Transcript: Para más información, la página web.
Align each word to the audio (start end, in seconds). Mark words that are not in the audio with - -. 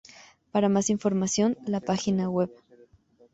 Para 0.51 0.67
más 0.67 0.89
información, 0.89 1.59
la 1.67 1.79
página 1.79 2.27
web. 2.27 2.49